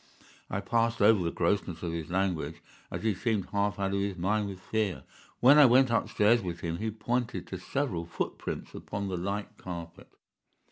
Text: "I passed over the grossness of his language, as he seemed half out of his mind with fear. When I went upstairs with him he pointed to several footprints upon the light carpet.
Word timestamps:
"I 0.49 0.61
passed 0.61 0.99
over 0.99 1.21
the 1.23 1.29
grossness 1.29 1.83
of 1.83 1.91
his 1.93 2.09
language, 2.09 2.59
as 2.89 3.03
he 3.03 3.13
seemed 3.13 3.49
half 3.51 3.77
out 3.77 3.93
of 3.93 3.99
his 3.99 4.17
mind 4.17 4.47
with 4.49 4.59
fear. 4.59 5.03
When 5.41 5.59
I 5.59 5.67
went 5.67 5.91
upstairs 5.91 6.41
with 6.41 6.61
him 6.61 6.77
he 6.77 6.89
pointed 6.89 7.45
to 7.49 7.59
several 7.59 8.07
footprints 8.07 8.73
upon 8.73 9.09
the 9.09 9.17
light 9.17 9.57
carpet. 9.59 10.07